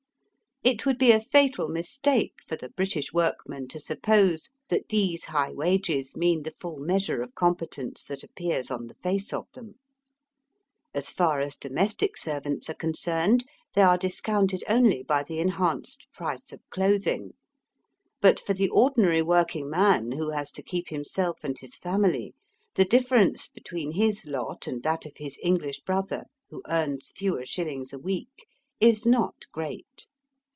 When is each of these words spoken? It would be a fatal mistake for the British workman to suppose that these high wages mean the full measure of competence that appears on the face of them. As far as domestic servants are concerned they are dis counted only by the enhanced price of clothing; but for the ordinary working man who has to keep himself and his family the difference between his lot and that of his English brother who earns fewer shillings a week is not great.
It 0.63 0.85
would 0.85 0.99
be 0.99 1.09
a 1.11 1.19
fatal 1.19 1.67
mistake 1.67 2.35
for 2.45 2.55
the 2.55 2.69
British 2.69 3.11
workman 3.11 3.67
to 3.69 3.79
suppose 3.79 4.49
that 4.69 4.89
these 4.89 5.25
high 5.25 5.51
wages 5.55 6.15
mean 6.15 6.43
the 6.43 6.51
full 6.51 6.77
measure 6.77 7.23
of 7.23 7.33
competence 7.33 8.03
that 8.03 8.21
appears 8.21 8.69
on 8.69 8.85
the 8.85 8.93
face 8.93 9.33
of 9.33 9.47
them. 9.55 9.79
As 10.93 11.09
far 11.09 11.39
as 11.39 11.55
domestic 11.55 12.15
servants 12.15 12.69
are 12.69 12.75
concerned 12.75 13.43
they 13.73 13.81
are 13.81 13.97
dis 13.97 14.21
counted 14.21 14.63
only 14.69 15.01
by 15.01 15.23
the 15.23 15.39
enhanced 15.39 16.05
price 16.13 16.51
of 16.53 16.61
clothing; 16.69 17.31
but 18.21 18.39
for 18.39 18.53
the 18.53 18.69
ordinary 18.69 19.23
working 19.23 19.67
man 19.67 20.11
who 20.11 20.29
has 20.29 20.51
to 20.51 20.61
keep 20.61 20.89
himself 20.89 21.39
and 21.41 21.57
his 21.57 21.75
family 21.75 22.35
the 22.75 22.85
difference 22.85 23.47
between 23.47 23.93
his 23.93 24.27
lot 24.27 24.67
and 24.67 24.83
that 24.83 25.07
of 25.07 25.13
his 25.17 25.39
English 25.41 25.79
brother 25.79 26.25
who 26.51 26.61
earns 26.69 27.11
fewer 27.15 27.45
shillings 27.47 27.91
a 27.91 27.97
week 27.97 28.45
is 28.79 29.07
not 29.07 29.45
great. 29.51 30.07